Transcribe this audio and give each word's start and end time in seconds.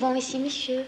souvent 0.00 0.14
ici, 0.14 0.38
monsieur. 0.38 0.84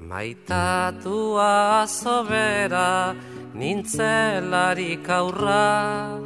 Maitatua 0.00 1.86
sobera 1.86 3.14
nintzelarik 3.54 5.08
aurra 5.08 6.23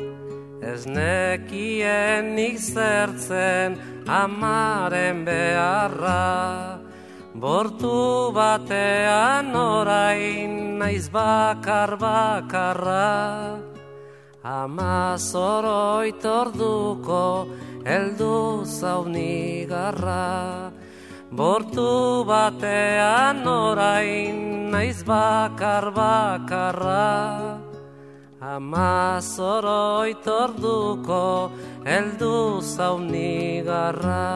Ez 0.78 0.86
nekien 0.86 2.36
nik 2.36 2.54
zertzen 2.62 3.72
amaren 4.06 5.24
beharra. 5.26 6.78
Bortu 7.34 8.30
batean 8.30 9.50
orain 9.58 10.78
naiz 10.78 11.10
bakar 11.10 11.96
bakarra. 11.98 13.58
Ama 14.44 15.18
zoroit 15.18 16.22
orduko 16.22 17.50
eldu 17.82 18.62
zaunigarra 18.62 20.70
Bortu 21.34 22.22
batean 22.22 23.42
orain 23.42 24.70
naiz 24.70 25.02
bakar 25.02 25.90
bakarra 25.90 27.57
Ama 28.38 29.18
zoroit 29.18 30.22
orduko 30.30 31.50
eldu 31.82 32.62
zaunigarra 32.62 34.26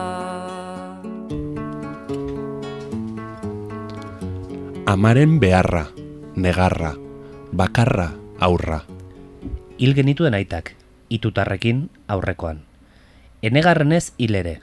Amaren 4.85 5.39
beharra, 5.39 5.87
negarra, 6.35 6.97
bakarra, 7.55 8.11
aurra. 8.43 8.83
Hil 9.79 9.95
genituen 9.95 10.35
aitak, 10.35 10.75
itutarrekin 11.07 11.87
aurrekoan. 12.11 12.59
Enegarrenez 13.41 14.11
hil 14.17 14.35
ere. 14.35 14.59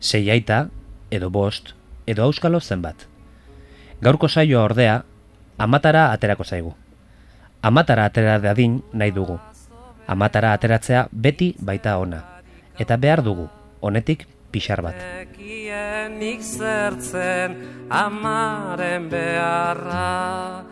Sei 0.00 0.26
aita, 0.34 0.66
edo 1.14 1.30
bost, 1.30 1.76
edo 2.10 2.26
auskalo 2.26 2.58
zenbat. 2.58 3.06
Gaurko 4.02 4.28
saioa 4.28 4.64
ordea, 4.66 5.04
amatara 5.58 6.10
aterako 6.10 6.42
zaigu. 6.42 6.74
Amatara 7.64 8.04
atera 8.10 8.36
dadin 8.36 8.82
nahi 8.92 9.12
dugu. 9.16 9.38
Amatara 10.06 10.52
ateratzea 10.52 11.06
beti 11.10 11.54
baita 11.56 11.96
ona. 11.96 12.20
Eta 12.76 12.98
behar 13.00 13.22
dugu, 13.24 13.48
honetik 13.80 14.26
pixar 14.52 14.82
bat. 14.84 15.00
Nekienik 15.00 16.44
zertzen 16.44 17.56
amaren 17.88 19.08
beharra 19.08 20.64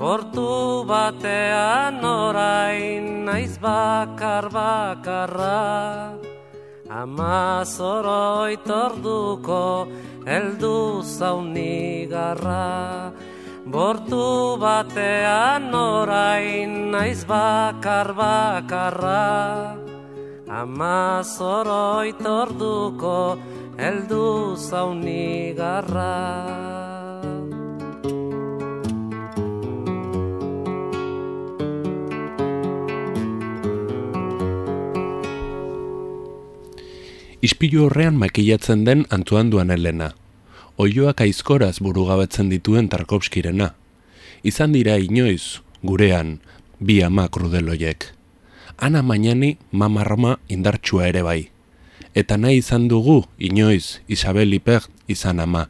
Bortu 0.00 0.86
batean 0.88 2.00
orain 2.00 3.26
naiz 3.26 3.58
bakar 3.60 4.48
bakarra 4.48 6.16
Ama 6.88 7.62
zoroit 7.68 8.64
orduko 8.64 9.66
eldu 10.24 11.04
zaunigarra 11.04 12.64
Bortu 13.66 14.56
batean 14.56 15.68
orain 15.74 16.90
naiz 16.90 17.24
bakar 17.28 18.16
bakarra 18.16 19.76
Ama 20.48 21.20
zoroit 21.22 22.24
orduko 22.24 23.36
eldu 23.76 24.56
zaunigarra 24.56 26.16
Ispilu 37.40 37.86
horrean 37.88 38.16
makillatzen 38.20 38.84
den 38.84 39.06
Antoine 39.08 39.48
duan 39.48 39.70
Elena. 39.72 40.12
Oioak 40.80 41.20
aizkoraz 41.20 41.82
burugabetzen 41.84 42.48
dituen 42.48 42.86
Tarkovskirena. 42.88 43.66
Izan 44.48 44.72
dira 44.72 44.94
inoiz, 44.96 45.60
gurean, 45.84 46.38
bi 46.80 47.02
ama 47.04 47.26
krudeloiek. 47.28 48.06
Ana 48.78 49.02
mainani 49.02 49.58
mama 49.72 50.06
Roma 50.08 50.38
indartsua 50.48 51.10
ere 51.10 51.20
bai. 51.26 51.50
Eta 52.16 52.40
nahi 52.40 52.62
izan 52.62 52.88
dugu, 52.88 53.18
inoiz, 53.36 54.00
Isabel 54.08 54.56
Iper 54.56 54.88
izan 55.04 55.44
ama. 55.44 55.66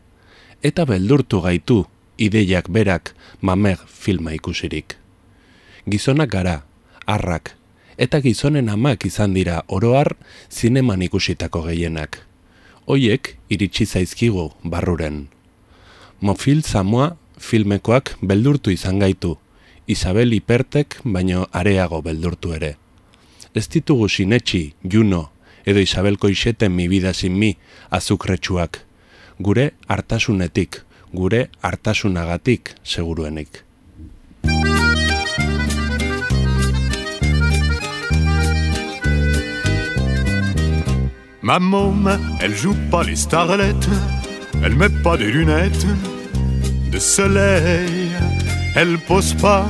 Eta 0.62 0.86
beldurtu 0.86 1.42
gaitu, 1.42 1.80
ideiak 2.14 2.70
berak, 2.70 3.16
mamer 3.42 3.82
filma 3.90 4.30
ikusirik. 4.38 4.94
Gizonak 5.90 6.30
gara, 6.38 6.60
arrak, 7.02 7.56
eta 7.98 8.22
gizonen 8.22 8.70
amak 8.70 9.10
izan 9.10 9.34
dira 9.34 9.64
oroar 9.66 10.14
zineman 10.46 11.02
ikusitako 11.02 11.66
gehienak. 11.66 12.29
Hoiek 12.86 13.36
iritsi 13.48 13.84
zaizkigu 13.84 14.50
barruren. 14.64 15.28
Mofil 16.20 16.62
Samoa 16.62 17.16
filmekoak 17.38 18.16
beldurtu 18.22 18.72
izan 18.72 18.98
gaitu, 18.98 19.36
Isabel 19.86 20.32
Ipertek 20.32 20.96
baino 21.04 21.46
areago 21.52 22.00
beldurtu 22.02 22.54
ere. 22.56 22.76
Ez 23.54 23.66
ditugu 23.68 24.08
sinetxi, 24.08 24.74
Juno, 24.82 25.30
edo 25.66 25.80
Isabel 25.80 26.16
Koixeten 26.18 26.72
mi 26.72 26.88
vida 26.88 27.12
sin 27.14 27.38
mi, 27.38 27.56
azukretsuak. 27.90 28.80
Gure 29.38 29.72
hartasunetik, 29.88 30.82
gure 31.12 31.48
hartasunagatik 31.60 32.74
seguruenik. 32.82 33.64
Ma 41.50 41.58
môme, 41.58 42.16
elle 42.40 42.54
joue 42.54 42.76
pas 42.92 43.02
les 43.02 43.16
starlettes, 43.16 43.88
elle 44.62 44.76
met 44.76 44.88
pas 44.88 45.16
des 45.16 45.32
lunettes 45.32 45.84
de 46.92 46.98
soleil, 47.00 48.12
elle 48.76 48.96
pose 48.98 49.34
pas 49.34 49.66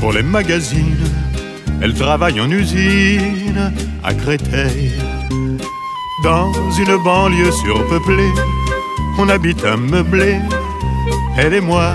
pour 0.00 0.12
les 0.12 0.24
magazines, 0.24 1.06
elle 1.80 1.94
travaille 1.94 2.40
en 2.40 2.50
usine 2.50 3.72
à 4.02 4.12
Créteil. 4.12 4.90
Dans 6.24 6.50
une 6.72 6.96
banlieue 7.04 7.52
surpeuplée, 7.52 8.32
on 9.16 9.28
habite 9.28 9.64
un 9.64 9.76
meublé, 9.76 10.40
elle 11.38 11.54
et 11.54 11.60
moi. 11.60 11.94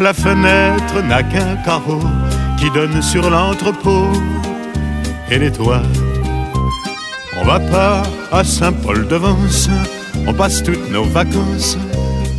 La 0.00 0.14
fenêtre 0.14 1.02
n'a 1.06 1.22
qu'un 1.22 1.56
carreau 1.56 2.00
qui 2.58 2.70
donne 2.70 3.02
sur 3.02 3.28
l'entrepôt 3.28 4.08
et 5.30 5.38
les 5.38 5.52
toits. 5.52 5.82
On 7.42 7.44
va 7.44 7.58
pas 7.58 8.02
à 8.30 8.44
Saint-Paul-de-Vence, 8.44 9.68
on 10.28 10.32
passe 10.32 10.62
toutes 10.62 10.88
nos 10.92 11.02
vacances 11.02 11.76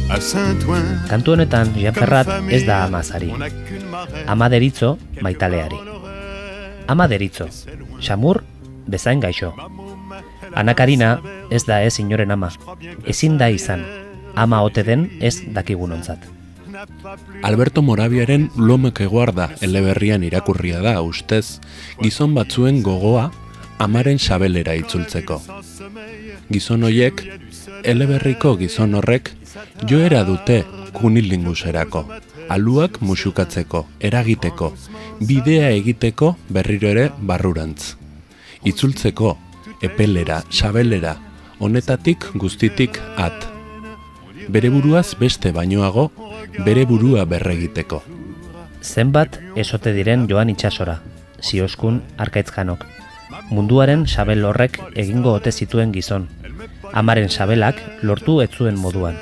à 0.10 0.16
Saint-Ouen. 0.22 1.04
Kantu 1.10 1.32
honetan 1.36 1.68
Jean 1.76 1.92
Ferrat 1.92 2.30
ez 2.48 2.64
da 2.64 2.86
amazari. 2.86 3.34
Ama 4.28 4.48
deritzo 4.48 4.98
maitaleari. 5.20 5.76
Ama 6.88 7.10
deritzo, 7.12 7.50
xamur 8.00 8.46
bezain 8.88 9.20
gaixo. 9.20 9.52
Ana 10.56 10.74
Karina 10.74 11.20
ez 11.52 11.66
da 11.68 11.84
ez 11.84 12.00
inoren 12.00 12.32
ama. 12.32 12.54
Ezin 13.04 13.36
da 13.38 13.52
izan, 13.52 13.84
ama 14.36 14.64
ote 14.64 14.88
den 14.88 15.10
ez 15.20 15.42
dakigunontzat. 15.52 16.24
Alberto 17.44 17.82
Morabiaren 17.84 18.50
lomek 18.56 19.04
eguarda 19.04 19.52
eleberrian 19.60 20.24
irakurria 20.24 20.80
da 20.80 21.02
ustez, 21.04 21.60
gizon 22.00 22.40
batzuen 22.40 22.82
gogoa 22.88 23.34
amaren 23.84 24.20
sabelera 24.20 24.76
itzultzeko. 24.80 25.40
Gizon 26.50 26.86
hoiek, 26.88 27.24
eleberriko 27.84 28.56
gizon 28.62 28.96
horrek, 29.00 29.32
joera 29.90 30.24
dute 30.28 30.62
kunilinguserako, 30.96 32.04
aluak 32.56 33.02
musukatzeko, 33.02 33.86
eragiteko, 34.00 34.72
bidea 35.28 35.72
egiteko 35.76 36.36
berriro 36.50 36.92
ere 36.94 37.10
barrurantz. 37.20 37.96
Itzultzeko, 38.64 39.36
epelera, 39.84 40.44
sabelera, 40.50 41.18
honetatik 41.60 42.30
guztitik 42.40 43.00
at. 43.18 43.50
Bere 44.48 44.70
buruaz 44.72 45.14
beste 45.20 45.52
bainoago, 45.56 46.10
bere 46.66 46.86
burua 46.88 47.26
berregiteko. 47.28 48.04
Zenbat 48.84 49.40
esote 49.60 49.94
diren 49.96 50.28
joan 50.32 50.52
itxasora, 50.52 51.00
zioskun 51.44 52.02
arkaitzkanok. 52.20 52.84
Munduaren 53.50 54.08
sabel 54.08 54.46
horrek 54.46 54.80
egingo 54.96 55.34
ote 55.34 55.52
zituen 55.52 55.92
gizon. 55.94 56.30
Amaren 56.94 57.30
sabelak 57.30 57.80
lortu 58.02 58.42
ez 58.42 58.50
zuen 58.52 58.78
moduan. 58.80 59.18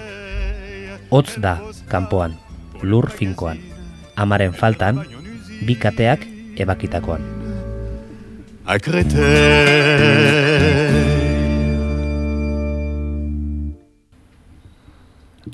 Hotz 1.09 1.39
da, 1.43 1.59
kanpoan, 1.91 2.37
lur 2.81 3.09
finkoan. 3.11 3.59
Amaren 4.15 4.53
faltan, 4.53 5.03
bi 5.67 5.75
kateak 5.75 6.25
ebakitakoan. 6.55 7.21
Créteil. 8.81 9.21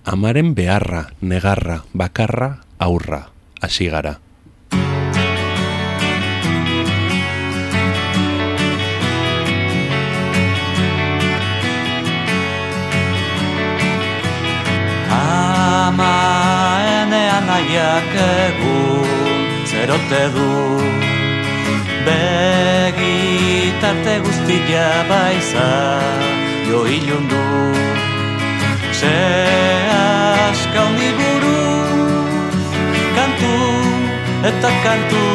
Amaren 0.04 0.54
beharra, 0.56 1.10
negarra, 1.22 1.84
bakarra, 1.94 2.62
aurra, 2.78 3.30
hasi 3.62 3.90
gara. 3.90 4.20
Egun 18.04 19.66
zerote 19.66 20.24
du? 20.36 20.52
Begitarte 22.06 24.14
guztia 24.24 24.90
baiza 25.10 25.70
jo 26.70 26.86
ilundu. 26.86 27.46
Ze 29.00 29.18
aska 30.50 30.82
honi 30.86 31.10
buruz 31.18 32.66
kantu 33.16 33.56
eta 34.50 34.72
kantu. 34.84 35.26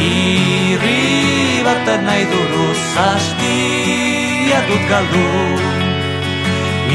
Irri 0.00 1.62
baten 1.64 2.00
nahi 2.04 2.24
duruz 2.32 2.82
hastia 2.96 4.58
dut 4.68 4.84
galdu. 4.90 5.26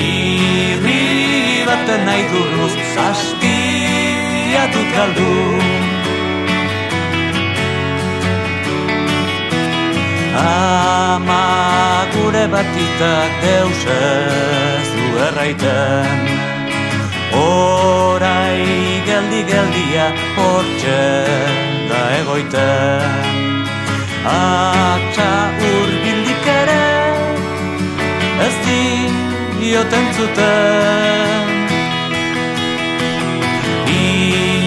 Irri 0.06 1.15
baten 1.76 2.06
nahi 2.08 2.24
duruz 2.32 2.76
hastia 2.96 4.64
dut 4.74 4.90
galdu. 4.96 5.32
Ama 10.44 11.44
gure 12.14 12.46
batitak 12.54 13.32
deus 13.44 13.82
ez 13.96 14.88
du 14.96 15.08
erraiten. 15.28 16.20
Horai 17.36 18.62
geldi-geldia 19.10 20.08
hortxe 20.38 21.04
da 21.90 22.02
egoiten. 22.20 23.20
Atxa 24.36 25.34
urbildik 25.72 26.48
ere 26.62 26.88
ez 28.48 28.56
dioten 29.60 30.06
zuten 30.18 31.55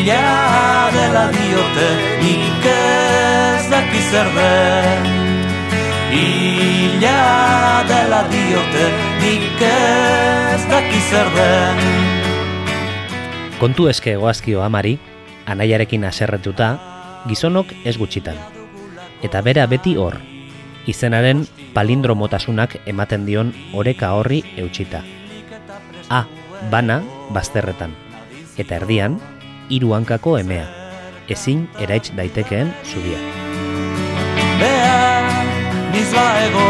Ila 0.08 0.88
dela 0.88 1.24
diote 1.28 1.88
nik 2.22 2.64
ez 2.64 3.64
daki 3.68 4.00
zer 4.08 4.30
den 4.32 5.04
Ila 6.16 7.84
dela 7.90 8.22
diote 8.32 8.86
nik 9.20 9.60
ez 9.68 10.64
daki 10.72 11.02
zer 11.10 11.28
den 11.36 11.84
Kontu 13.60 13.90
eske 13.92 14.16
goazkio 14.16 14.64
amari, 14.64 14.96
anaiarekin 15.44 16.08
aserretuta, 16.08 16.72
gizonok 17.28 17.76
ez 17.84 17.98
gutxitan. 18.00 18.40
Eta 19.20 19.44
bera 19.44 19.66
beti 19.68 19.98
hor, 20.00 20.16
izenaren 20.88 21.44
palindromotasunak 21.76 22.78
ematen 22.86 23.28
dion 23.28 23.52
oreka 23.74 24.14
horri 24.16 24.40
eutxita. 24.56 25.04
A, 26.08 26.24
bana, 26.72 27.02
bazterretan. 27.28 27.92
Eta 28.56 28.80
erdian, 28.80 29.20
hiru 29.68 29.92
hankako 29.92 30.38
emea. 30.38 30.66
Ezin 31.28 31.68
eraits 31.84 32.12
daitekeen 32.16 32.68
zubia. 32.90 33.18
Bea, 34.60 34.98
nizla 35.92 36.26
ego 36.46 36.68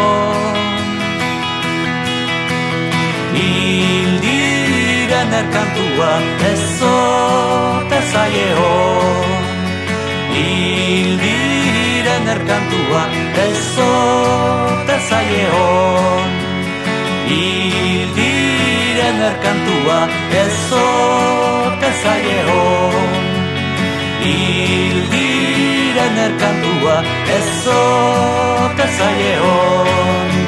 Hildiren 3.38 5.32
erkantua 5.40 6.10
ezote 6.50 8.00
zaie 8.12 8.50
Hildiren 10.34 12.26
erkantua 12.34 13.02
ezote 13.46 14.96
zaie 15.08 15.46
Hildiren 17.30 19.18
erkantua 19.30 19.98
ezote 20.44 21.27
erkantua 26.24 26.96
ez 27.38 27.50
ote 27.78 28.86
zaie 28.98 29.34
hon 29.42 30.47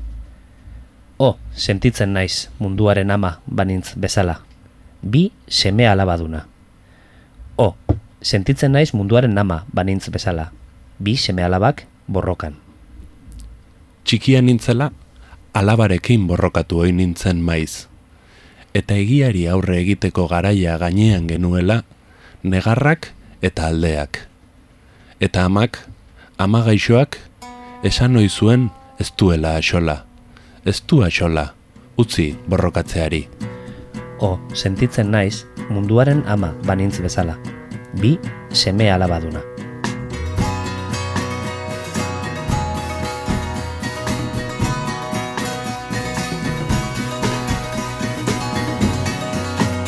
O, 1.21 1.37
sentitzen 1.53 2.15
naiz 2.17 2.49
munduaren 2.57 3.11
ama 3.13 3.35
banintz 3.45 3.93
bezala. 3.93 4.39
Bi 5.05 5.29
seme 5.45 5.85
alabaduna. 5.85 6.47
O, 7.61 7.75
sentitzen 8.25 8.73
naiz 8.73 8.95
munduaren 8.97 9.37
ama 9.37 9.59
banintz 9.69 10.09
bezala. 10.09 10.47
Bi 10.97 11.13
seme 11.21 11.45
alabak 11.45 11.85
borrokan. 12.09 12.57
Txikia 14.01 14.41
nintzela, 14.41 14.89
alabarekin 15.53 16.25
borrokatu 16.25 16.81
oin 16.87 16.97
nintzen 16.97 17.45
maiz. 17.45 17.85
Eta 18.73 18.97
egiari 18.97 19.45
aurre 19.45 19.77
egiteko 19.85 20.25
garaia 20.25 20.79
gainean 20.81 21.29
genuela, 21.29 21.83
negarrak 22.41 23.11
eta 23.45 23.69
aldeak. 23.69 24.25
Eta 25.21 25.45
amak, 25.45 25.83
ama 26.41 26.65
gaixoak, 26.65 27.21
esan 27.85 28.17
ohi 28.17 28.29
zuen 28.29 28.71
ez 28.97 29.13
duela 29.13 29.59
axola. 29.61 30.01
Ez 30.63 30.83
du 30.85 30.99
axola, 31.01 31.47
utzi 31.97 32.35
borrokatzeari. 32.45 33.23
O, 34.21 34.37
sentitzen 34.53 35.07
naiz 35.09 35.39
munduaren 35.73 36.21
ama 36.29 36.51
banintz 36.67 36.99
bezala. 37.01 37.33
Bi 37.97 38.19
seme 38.53 38.91
alabaduna. 38.93 39.41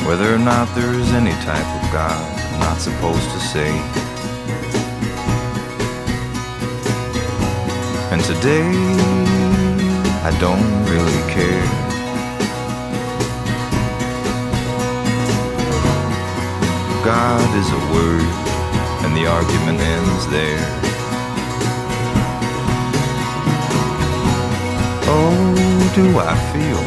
Whether 0.08 0.34
or 0.34 0.40
not 0.40 0.74
there 0.74 0.90
is 0.98 1.14
any 1.14 1.36
type 1.46 1.70
of 1.78 1.84
God, 1.94 2.18
I'm 2.50 2.60
not 2.60 2.82
supposed 2.82 3.30
to 3.30 3.40
say. 3.40 3.70
And 8.10 8.22
today, 8.26 9.43
I 10.26 10.32
don't 10.40 10.86
really 10.86 11.22
care. 11.34 11.66
God 17.04 17.50
is 17.60 17.70
a 17.70 17.82
word, 17.92 18.32
and 19.04 19.12
the 19.18 19.28
argument 19.28 19.82
ends 19.82 20.26
there. 20.28 20.64
Oh, 25.12 25.92
do 25.94 26.06
I 26.18 26.36
feel 26.54 26.84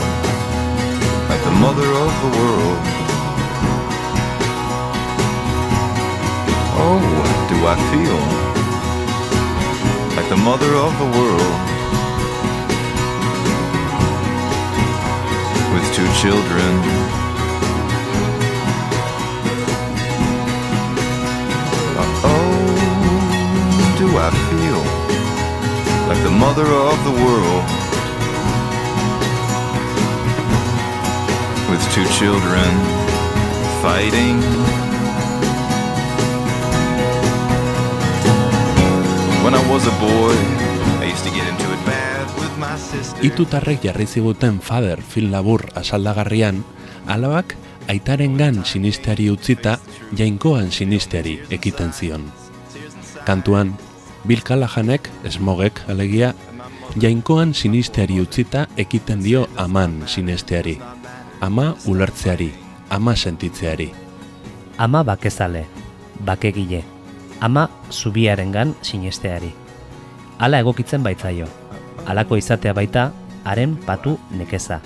like 1.29 1.43
the 1.45 1.57
mother 1.61 1.89
of 2.05 2.13
the 2.25 2.31
world? 2.41 2.81
Oh, 6.89 7.05
do 7.51 7.57
I 7.67 7.77
feel 7.93 8.21
like 10.17 10.29
the 10.31 10.43
mother 10.43 10.73
of 10.75 10.99
the 10.99 11.19
world. 11.19 11.76
Children. 16.27 16.75
Oh, 22.29 22.67
do 24.01 24.07
I 24.27 24.31
feel 24.51 24.83
like 26.11 26.21
the 26.25 26.35
mother 26.45 26.67
of 26.67 26.99
the 27.07 27.15
world? 27.25 27.65
With 31.71 31.83
two 31.95 32.07
children 32.19 32.71
fighting 33.83 34.39
When 39.45 39.55
I 39.55 39.63
was 39.71 39.87
a 39.87 39.95
boy, 40.03 40.35
I 41.01 41.05
used 41.05 41.23
to 41.23 41.31
get 41.31 41.47
into 41.47 41.73
it 41.73 41.76
Itutarrek 43.23 43.83
jarri 43.83 44.07
ziguten 44.07 44.61
Father 44.61 45.01
film 45.03 45.33
labur 45.33 45.65
asaldagarrian, 45.75 46.65
alabak 47.07 47.57
aitarengan 47.89 48.65
sinisteari 48.65 49.31
utzita 49.31 49.79
jainkoan 50.17 50.71
sinisteari 50.71 51.41
ekiten 51.51 51.93
zion. 51.93 52.31
Kantuan, 53.27 53.75
Bill 54.27 54.43
Callahanek, 54.43 55.11
esmogek 55.25 55.81
alegia, 55.89 56.35
jainkoan 57.01 57.55
sinisteari 57.55 58.21
utzita 58.21 58.67
ekiten 58.77 59.25
dio 59.25 59.49
aman 59.57 60.03
sinesteari. 60.07 60.79
Ama 61.41 61.75
ulertzeari, 61.87 62.53
ama 62.91 63.17
sentitzeari. 63.17 63.93
Ama 64.79 65.05
bakezale, 65.05 65.67
bakegile, 66.25 66.85
ama 67.41 67.69
zubiarengan 67.91 68.77
sinesteari. 68.83 69.53
Hala 70.39 70.61
egokitzen 70.61 71.03
baitzaio, 71.03 71.47
halako 72.05 72.37
izatea 72.37 72.75
baita 72.75 73.11
haren 73.45 73.77
patu 73.77 74.19
nekeza. 74.31 74.81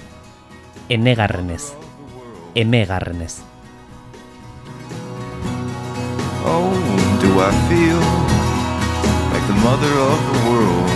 Enegarrenez, 0.88 1.72
emegarrenez. 2.54 3.40
Oh, 6.44 6.72
do 7.22 7.30
I 7.40 7.50
feel 7.68 8.00
like 9.32 9.46
the 9.46 9.58
mother 9.66 9.94
of 10.10 10.18
the 10.30 10.38
world? 10.50 10.90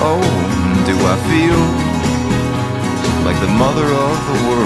Oh, 0.00 0.24
do 0.86 0.94
I 1.12 1.16
feel 1.28 1.60
like 3.24 3.38
the 3.40 3.52
mother 3.52 3.88
of 3.88 4.16
the 4.28 4.38
world? 4.48 4.63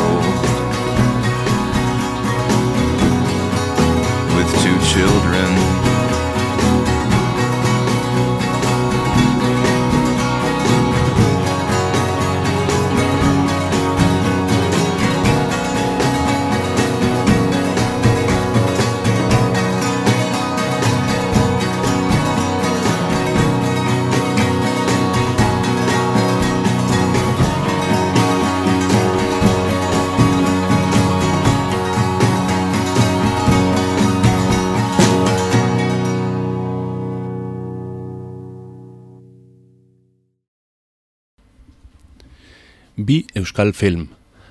Bi 42.99 43.28
euskal 43.38 43.71
film, 43.78 44.09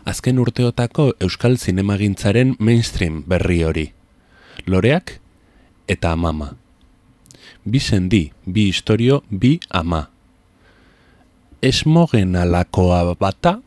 azken 0.08 0.38
urteotako 0.40 1.10
euskal 1.20 1.58
zinemagintzaren 1.60 2.54
mainstream 2.64 3.26
berri 3.28 3.58
hori. 3.68 3.84
Loreak 4.66 5.18
eta 5.92 6.14
amama. 6.16 6.54
Bi 7.68 7.82
sendi, 7.84 8.32
bi 8.46 8.70
historio, 8.70 9.20
bi 9.30 9.60
ama. 9.68 10.06
Esmogen 11.62 12.40
alakoa 12.40 13.16
bata, 13.20 13.58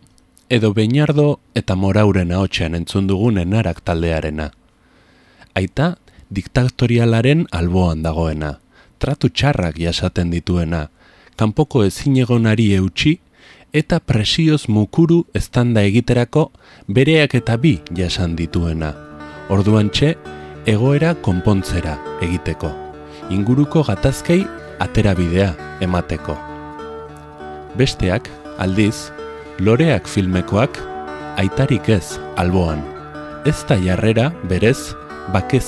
edo 0.48 0.72
Beñardo 0.72 1.40
eta 1.54 1.76
Morauren 1.76 2.32
ahotsean 2.32 2.74
entzun 2.74 3.06
dugun 3.06 3.36
enarak 3.36 3.84
taldearena. 3.84 4.50
Aita, 5.54 5.98
diktatorialaren 6.32 7.50
alboan 7.52 8.00
dagoena, 8.02 8.60
tratu 8.98 9.28
txarrak 9.28 9.76
jasaten 9.76 10.32
dituena, 10.32 10.88
kanpoko 11.36 11.84
ezinegonari 11.84 12.72
eutxi 12.80 13.18
eta 13.72 14.00
presioz 14.00 14.68
mukuru 14.68 15.24
eztanda 15.34 15.82
egiterako 15.82 16.50
bereak 16.88 17.34
eta 17.34 17.56
bi 17.56 17.78
jasan 17.96 18.36
dituena. 18.36 18.92
Orduan 19.50 19.90
txe, 19.90 20.14
egoera 20.66 21.14
konpontzera 21.14 21.96
egiteko. 22.22 22.70
Inguruko 23.30 23.82
gatazkei 23.86 24.44
aterabidea 24.80 25.54
emateko. 25.80 26.36
Besteak, 27.78 28.30
aldiz, 28.58 29.10
loreak 29.58 30.06
filmekoak 30.06 30.80
aitarik 31.36 31.88
ez 31.88 32.18
alboan. 32.36 32.82
Ez 33.46 33.64
da 33.68 33.78
jarrera 33.80 34.32
berez 34.48 34.94
bake 35.32 35.60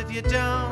if 0.00 0.10
you 0.10 0.22
don't, 0.22 0.69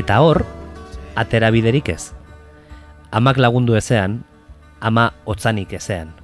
Eta 0.00 0.16
hor, 0.24 0.46
atera 1.12 1.50
biderik 1.52 1.90
ez. 1.92 2.14
Amak 3.12 3.36
lagundu 3.36 3.74
ezean, 3.76 4.22
ama 4.80 5.10
otzanik 5.28 5.74
ezean. 5.76 6.14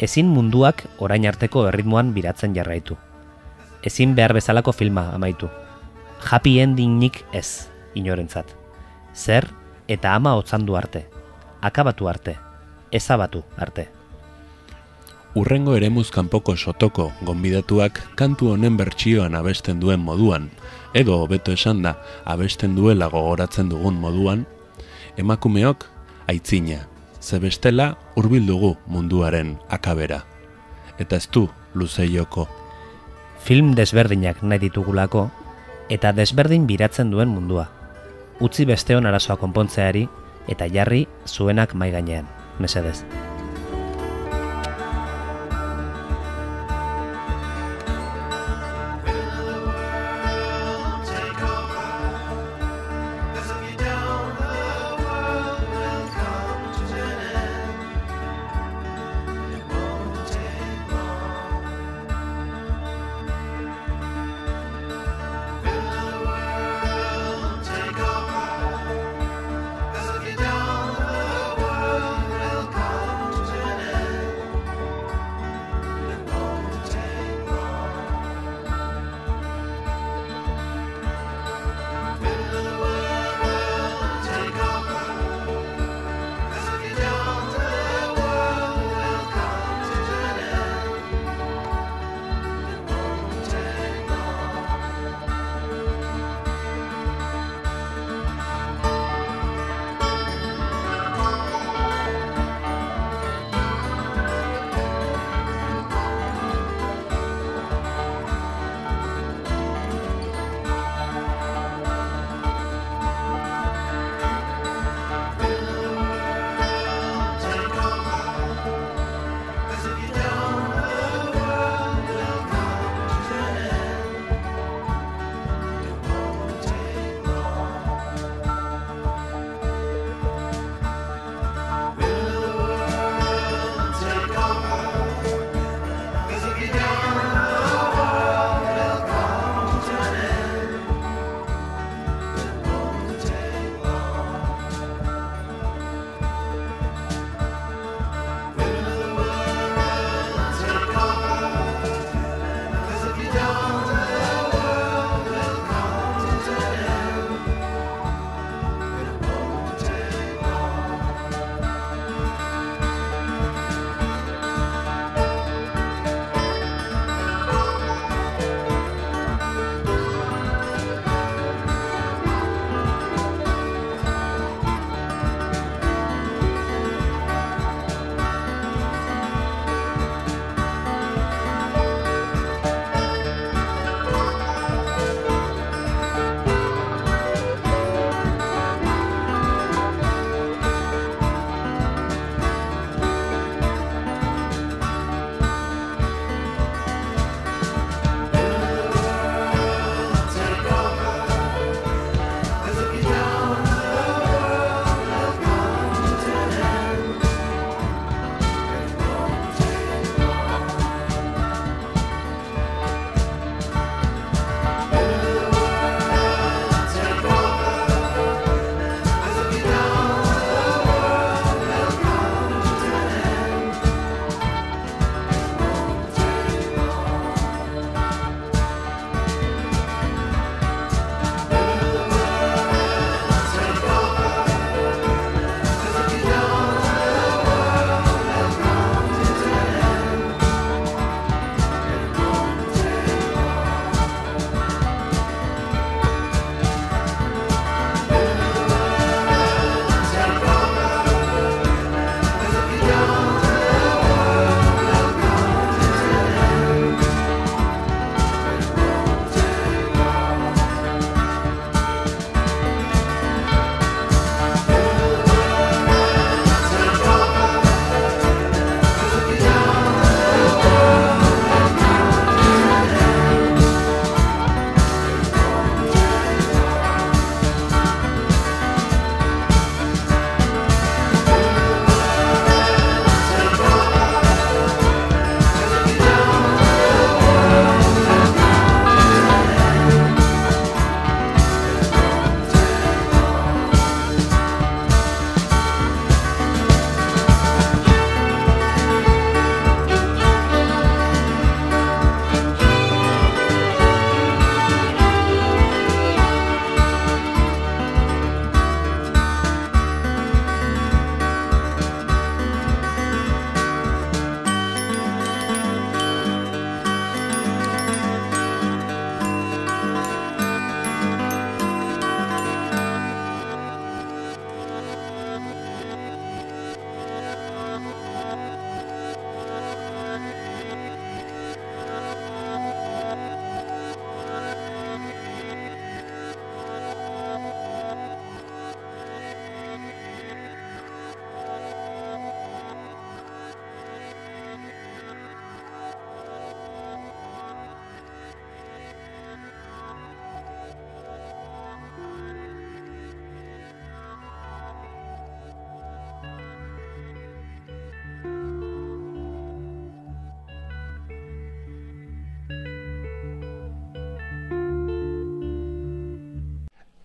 Ezin 0.00 0.30
munduak 0.32 0.86
orain 1.04 1.26
arteko 1.28 1.66
erritmoan 1.68 2.14
biratzen 2.16 2.54
jarraitu. 2.56 2.96
Ezin 3.84 4.14
behar 4.16 4.32
bezalako 4.32 4.72
filma 4.72 5.10
amaitu. 5.12 5.50
Happy 6.30 6.54
endingnik 6.62 7.20
ez, 7.36 7.68
inorentzat. 7.92 8.56
Zer 9.12 9.50
eta 9.86 10.14
ama 10.14 10.32
otzandu 10.40 10.78
arte. 10.80 11.04
Akabatu 11.60 12.08
arte. 12.08 12.38
Ezabatu 12.90 13.44
arte. 13.58 13.90
Urrengo 15.34 15.76
eremuz 15.76 16.08
kanpoko 16.14 16.56
sotoko 16.56 17.10
gonbidatuak 17.20 18.00
kantu 18.16 18.54
honen 18.54 18.78
bertsioan 18.80 19.34
abesten 19.34 19.80
duen 19.82 20.00
moduan, 20.00 20.48
edo 20.94 21.18
hobeto 21.20 21.52
esan 21.52 21.82
da 21.82 21.98
abesten 22.24 22.76
duela 22.78 23.10
gogoratzen 23.10 23.68
dugun 23.68 23.98
moduan, 24.00 24.46
emakumeok 25.18 25.86
aitzina, 26.30 26.86
ze 27.20 27.38
bestela 27.38 27.96
hurbil 28.14 28.46
dugu 28.46 28.76
munduaren 28.86 29.58
akabera. 29.68 30.24
Eta 30.98 31.16
ez 31.16 31.28
du 31.28 31.48
luzeioko. 31.74 32.48
Film 33.44 33.74
desberdinak 33.74 34.42
nahi 34.42 34.62
ditugulako, 34.68 35.28
eta 35.90 36.12
desberdin 36.12 36.66
biratzen 36.66 37.10
duen 37.10 37.28
mundua. 37.28 37.68
Utzi 38.40 38.64
besteon 38.64 39.06
arazoa 39.06 39.36
konpontzeari, 39.36 40.08
eta 40.48 40.70
jarri 40.70 41.06
zuenak 41.26 41.74
mai 41.74 41.90
gainean, 41.90 42.28
mesedez. 42.58 43.02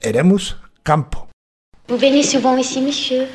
Eremuz 0.10 0.56
kanpo. 0.84 1.28
Vous 1.88 1.98
venez 1.98 2.24
souvent 2.24 2.58
ici, 2.58 2.82
monsieur? 2.82 3.28